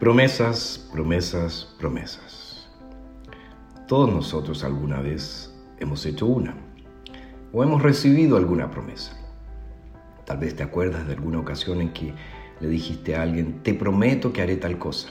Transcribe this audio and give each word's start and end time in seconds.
Promesas, 0.00 0.88
promesas, 0.92 1.72
promesas. 1.78 2.68
Todos 3.86 4.12
nosotros 4.12 4.64
alguna 4.64 5.00
vez 5.00 5.54
hemos 5.78 6.04
hecho 6.04 6.26
una 6.26 6.56
o 7.52 7.62
hemos 7.62 7.80
recibido 7.80 8.36
alguna 8.36 8.72
promesa. 8.72 9.16
Tal 10.26 10.38
vez 10.38 10.56
te 10.56 10.64
acuerdas 10.64 11.06
de 11.06 11.14
alguna 11.14 11.38
ocasión 11.38 11.80
en 11.80 11.92
que 11.92 12.12
le 12.58 12.68
dijiste 12.68 13.14
a 13.14 13.22
alguien, 13.22 13.62
te 13.62 13.72
prometo 13.72 14.32
que 14.32 14.42
haré 14.42 14.56
tal 14.56 14.78
cosa. 14.78 15.10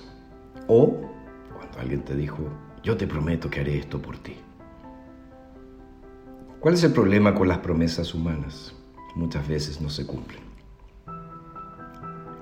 O 0.68 1.00
cuando 1.56 1.80
alguien 1.80 2.02
te 2.02 2.14
dijo, 2.14 2.44
yo 2.84 2.98
te 2.98 3.08
prometo 3.08 3.50
que 3.50 3.62
haré 3.62 3.78
esto 3.78 4.02
por 4.02 4.18
ti. 4.18 4.36
¿Cuál 6.60 6.74
es 6.74 6.84
el 6.84 6.92
problema 6.92 7.34
con 7.34 7.48
las 7.48 7.60
promesas 7.60 8.14
humanas? 8.14 8.76
Muchas 9.16 9.48
veces 9.48 9.80
no 9.80 9.90
se 9.90 10.06
cumplen. 10.06 10.44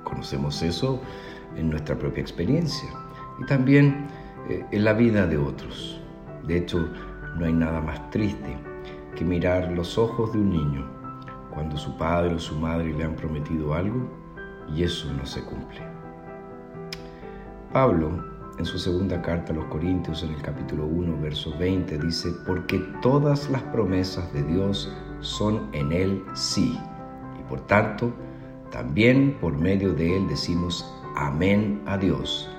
Conocemos 0.03 0.63
eso 0.63 0.99
en 1.55 1.69
nuestra 1.69 1.97
propia 1.97 2.21
experiencia 2.21 2.89
y 3.39 3.45
también 3.45 4.07
eh, 4.49 4.65
en 4.71 4.83
la 4.83 4.93
vida 4.93 5.27
de 5.27 5.37
otros. 5.37 6.01
De 6.47 6.57
hecho, 6.57 6.89
no 7.37 7.45
hay 7.45 7.53
nada 7.53 7.81
más 7.81 8.09
triste 8.09 8.57
que 9.15 9.23
mirar 9.23 9.71
los 9.71 9.97
ojos 9.97 10.33
de 10.33 10.39
un 10.39 10.49
niño 10.49 11.01
cuando 11.53 11.77
su 11.77 11.97
padre 11.97 12.35
o 12.35 12.39
su 12.39 12.55
madre 12.55 12.93
le 12.93 13.03
han 13.03 13.15
prometido 13.15 13.73
algo 13.73 14.09
y 14.73 14.83
eso 14.83 15.11
no 15.13 15.25
se 15.25 15.43
cumple. 15.43 15.81
Pablo, 17.73 18.23
en 18.57 18.65
su 18.65 18.77
segunda 18.77 19.21
carta 19.21 19.53
a 19.53 19.55
los 19.55 19.65
Corintios, 19.65 20.23
en 20.23 20.33
el 20.33 20.41
capítulo 20.41 20.85
1, 20.85 21.21
verso 21.21 21.57
20, 21.57 21.97
dice, 21.99 22.29
porque 22.45 22.79
todas 23.01 23.49
las 23.49 23.63
promesas 23.63 24.31
de 24.33 24.43
Dios 24.43 24.93
son 25.21 25.69
en 25.73 25.91
Él 25.91 26.23
sí, 26.33 26.77
y 27.39 27.49
por 27.49 27.61
tanto, 27.61 28.11
también 28.69 29.37
por 29.39 29.57
medio 29.57 29.93
de 29.93 30.17
Él 30.17 30.27
decimos 30.27 31.00
amén 31.15 31.81
a 31.85 31.97
Dios, 31.97 32.49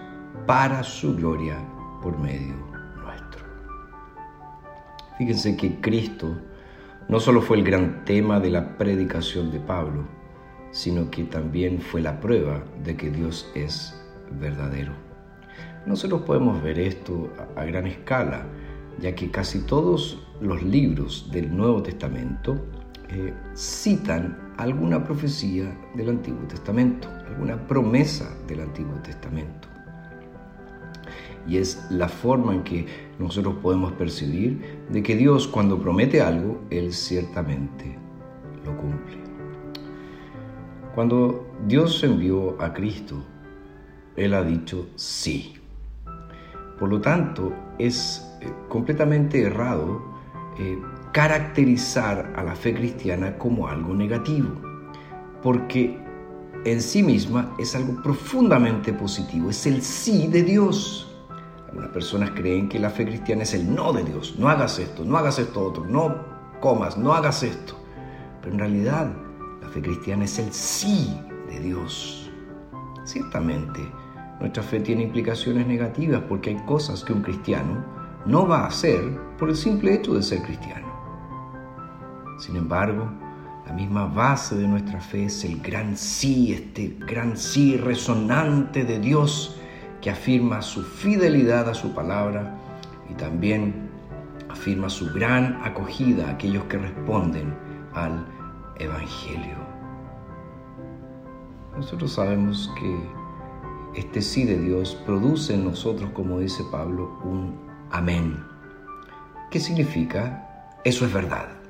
para 0.46 0.82
su 0.82 1.16
gloria 1.16 1.56
por 2.02 2.18
medio 2.18 2.54
nuestro. 3.02 3.44
Fíjense 5.18 5.56
que 5.56 5.80
Cristo 5.80 6.36
no 7.08 7.20
solo 7.20 7.42
fue 7.42 7.58
el 7.58 7.64
gran 7.64 8.04
tema 8.04 8.40
de 8.40 8.50
la 8.50 8.76
predicación 8.76 9.50
de 9.50 9.60
Pablo, 9.60 10.06
sino 10.70 11.10
que 11.10 11.24
también 11.24 11.80
fue 11.80 12.00
la 12.00 12.20
prueba 12.20 12.64
de 12.82 12.96
que 12.96 13.10
Dios 13.10 13.50
es 13.54 13.94
verdadero. 14.40 14.92
Nosotros 15.86 16.22
podemos 16.22 16.62
ver 16.62 16.78
esto 16.78 17.30
a 17.56 17.64
gran 17.64 17.86
escala, 17.86 18.46
ya 18.98 19.14
que 19.14 19.30
casi 19.30 19.60
todos 19.60 20.26
los 20.40 20.62
libros 20.62 21.28
del 21.30 21.54
Nuevo 21.54 21.82
Testamento 21.82 22.56
eh, 23.08 23.34
citan 23.54 24.41
alguna 24.56 25.04
profecía 25.04 25.76
del 25.94 26.10
Antiguo 26.10 26.46
Testamento, 26.46 27.08
alguna 27.26 27.56
promesa 27.66 28.28
del 28.46 28.60
Antiguo 28.60 28.94
Testamento. 29.02 29.68
Y 31.46 31.56
es 31.56 31.86
la 31.90 32.08
forma 32.08 32.54
en 32.54 32.62
que 32.62 32.86
nosotros 33.18 33.56
podemos 33.62 33.92
percibir 33.92 34.84
de 34.90 35.02
que 35.02 35.16
Dios 35.16 35.48
cuando 35.48 35.80
promete 35.80 36.20
algo, 36.20 36.60
Él 36.70 36.92
ciertamente 36.92 37.98
lo 38.64 38.76
cumple. 38.76 39.18
Cuando 40.94 41.50
Dios 41.66 42.04
envió 42.04 42.60
a 42.62 42.72
Cristo, 42.74 43.24
Él 44.16 44.34
ha 44.34 44.42
dicho 44.42 44.88
sí. 44.94 45.54
Por 46.78 46.90
lo 46.90 47.00
tanto, 47.00 47.52
es 47.78 48.28
eh, 48.40 48.52
completamente 48.68 49.42
errado 49.42 50.02
eh, 50.58 50.78
caracterizar 51.12 52.32
a 52.36 52.42
la 52.42 52.56
fe 52.56 52.74
cristiana 52.74 53.36
como 53.36 53.68
algo 53.68 53.94
negativo, 53.94 54.50
porque 55.42 55.98
en 56.64 56.80
sí 56.80 57.02
misma 57.02 57.54
es 57.58 57.74
algo 57.76 58.02
profundamente 58.02 58.92
positivo, 58.94 59.50
es 59.50 59.66
el 59.66 59.82
sí 59.82 60.26
de 60.28 60.42
Dios. 60.42 61.14
Algunas 61.68 61.90
personas 61.90 62.30
creen 62.30 62.68
que 62.68 62.78
la 62.78 62.90
fe 62.90 63.04
cristiana 63.04 63.42
es 63.42 63.52
el 63.52 63.74
no 63.74 63.92
de 63.92 64.04
Dios, 64.04 64.36
no 64.38 64.48
hagas 64.48 64.78
esto, 64.78 65.04
no 65.04 65.16
hagas 65.16 65.38
esto 65.38 65.62
otro, 65.62 65.84
no 65.84 66.14
comas, 66.60 66.96
no 66.96 67.12
hagas 67.12 67.42
esto. 67.42 67.76
Pero 68.40 68.54
en 68.54 68.60
realidad 68.60 69.12
la 69.60 69.68
fe 69.68 69.82
cristiana 69.82 70.24
es 70.24 70.38
el 70.38 70.52
sí 70.52 71.20
de 71.48 71.60
Dios. 71.60 72.30
Ciertamente, 73.04 73.80
nuestra 74.40 74.62
fe 74.62 74.80
tiene 74.80 75.02
implicaciones 75.02 75.66
negativas 75.66 76.22
porque 76.28 76.50
hay 76.50 76.56
cosas 76.64 77.04
que 77.04 77.12
un 77.12 77.22
cristiano 77.22 77.84
no 78.24 78.46
va 78.46 78.60
a 78.60 78.66
hacer 78.68 79.18
por 79.38 79.50
el 79.50 79.56
simple 79.56 79.94
hecho 79.94 80.14
de 80.14 80.22
ser 80.22 80.42
cristiano. 80.42 80.91
Sin 82.42 82.56
embargo, 82.56 83.08
la 83.68 83.72
misma 83.72 84.06
base 84.06 84.56
de 84.56 84.66
nuestra 84.66 85.00
fe 85.00 85.26
es 85.26 85.44
el 85.44 85.60
gran 85.60 85.96
sí, 85.96 86.52
este 86.52 86.96
gran 86.98 87.36
sí 87.36 87.76
resonante 87.76 88.82
de 88.82 88.98
Dios 88.98 89.60
que 90.00 90.10
afirma 90.10 90.60
su 90.60 90.82
fidelidad 90.82 91.68
a 91.68 91.74
su 91.74 91.94
palabra 91.94 92.58
y 93.08 93.14
también 93.14 93.88
afirma 94.48 94.90
su 94.90 95.12
gran 95.12 95.60
acogida 95.62 96.26
a 96.26 96.30
aquellos 96.32 96.64
que 96.64 96.78
responden 96.78 97.54
al 97.94 98.26
Evangelio. 98.80 99.58
Nosotros 101.76 102.12
sabemos 102.12 102.72
que 102.76 104.00
este 104.00 104.20
sí 104.20 104.42
de 104.46 104.58
Dios 104.58 105.00
produce 105.06 105.54
en 105.54 105.64
nosotros, 105.64 106.10
como 106.12 106.40
dice 106.40 106.64
Pablo, 106.72 107.20
un 107.22 107.56
amén. 107.92 108.44
¿Qué 109.48 109.60
significa? 109.60 110.80
Eso 110.82 111.06
es 111.06 111.12
verdad. 111.12 111.61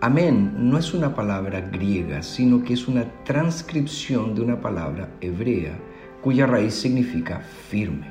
Amén 0.00 0.52
no 0.58 0.78
es 0.78 0.94
una 0.94 1.14
palabra 1.14 1.60
griega, 1.60 2.22
sino 2.22 2.62
que 2.62 2.74
es 2.74 2.86
una 2.88 3.04
transcripción 3.24 4.34
de 4.34 4.42
una 4.42 4.60
palabra 4.60 5.08
hebrea 5.20 5.78
cuya 6.20 6.46
raíz 6.46 6.74
significa 6.74 7.40
firme. 7.40 8.10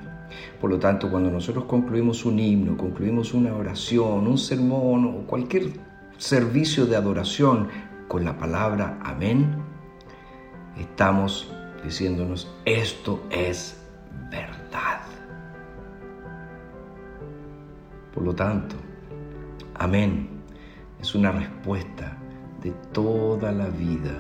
Por 0.60 0.70
lo 0.70 0.80
tanto, 0.80 1.10
cuando 1.10 1.32
nosotros 1.32 1.66
concluimos 1.66 2.26
un 2.26 2.40
himno, 2.40 2.78
concluimos 2.78 3.34
una 3.34 3.54
oración, 3.54 4.28
un 4.28 4.38
sermón 4.38 5.06
o 5.06 5.28
cualquier 5.28 5.72
servicio 6.18 6.86
de 6.86 6.96
adoración 6.96 7.68
con 8.08 8.26
la 8.26 8.38
palabra 8.38 9.00
amén, 9.04 9.56
estamos 10.78 11.54
diciéndonos 11.84 12.54
esto 12.66 13.24
es 13.30 13.82
verdad. 14.30 15.02
Por 18.14 18.24
lo 18.24 18.36
tanto, 18.36 18.76
amén 19.76 20.41
es 21.02 21.16
una 21.16 21.32
respuesta 21.32 22.16
de 22.62 22.72
toda 22.94 23.52
la 23.52 23.68
vida 23.70 24.14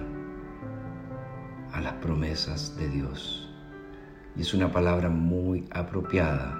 a 1.73 1.79
las 1.79 1.93
promesas 1.93 2.75
de 2.75 2.89
Dios. 2.89 3.53
Y 4.35 4.41
es 4.41 4.53
una 4.55 4.71
palabra 4.71 5.07
muy 5.07 5.67
apropiada 5.71 6.59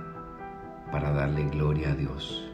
para 0.92 1.12
darle 1.12 1.46
gloria 1.50 1.92
a 1.92 1.96
Dios. 1.96 2.48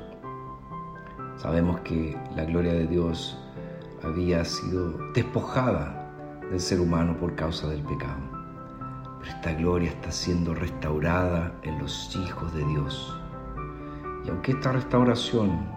Sabemos 1.35 1.81
que 1.81 2.17
la 2.37 2.45
gloria 2.45 2.71
de 2.71 2.87
Dios 2.87 3.37
había 4.01 4.45
sido 4.45 4.97
despojada 5.13 6.09
del 6.49 6.61
ser 6.61 6.79
humano 6.79 7.17
por 7.17 7.35
causa 7.35 7.67
del 7.67 7.83
pecado. 7.83 8.21
Pero 9.19 9.29
esta 9.29 9.53
gloria 9.53 9.89
está 9.89 10.11
siendo 10.11 10.55
restaurada 10.55 11.53
en 11.63 11.79
los 11.79 12.15
hijos 12.15 12.53
de 12.53 12.63
Dios. 12.63 13.19
Y 14.25 14.29
aunque 14.29 14.53
esta 14.53 14.71
restauración 14.71 15.76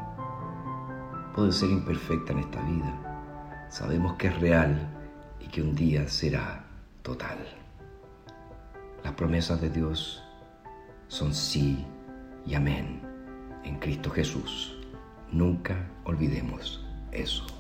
puede 1.34 1.52
ser 1.52 1.70
imperfecta 1.70 2.32
en 2.32 2.40
esta 2.40 2.60
vida, 2.62 3.68
sabemos 3.70 4.14
que 4.14 4.28
es 4.28 4.40
real 4.40 4.88
y 5.40 5.46
que 5.46 5.62
un 5.62 5.74
día 5.74 6.08
será 6.08 6.64
total. 7.02 7.38
Las 9.04 9.14
promesas 9.14 9.60
de 9.60 9.70
Dios 9.70 10.22
son 11.08 11.34
sí 11.34 11.84
y 12.46 12.54
amén 12.54 13.00
en 13.64 13.78
Cristo 13.78 14.10
Jesús. 14.10 14.76
Nunca 15.32 15.76
olvidemos 16.04 16.84
eso. 17.12 17.59